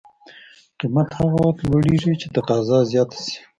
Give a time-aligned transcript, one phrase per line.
[0.79, 3.37] قیمت هغه وخت لوړېږي چې تقاضا زیاته شي.